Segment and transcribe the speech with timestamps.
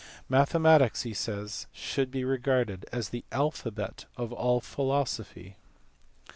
[0.27, 5.57] Mathematics, he says, should be regarded as the alphabet of all philosophy.